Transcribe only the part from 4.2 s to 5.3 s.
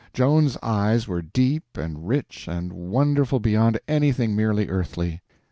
merely earthly.